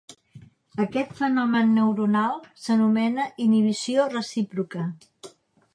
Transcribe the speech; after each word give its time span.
Aquest 0.85 1.11
fenomen 1.19 1.69
neuronal 1.75 2.33
s'anomena 2.63 3.27
inhibició 3.47 4.09
recíproca. 4.19 4.93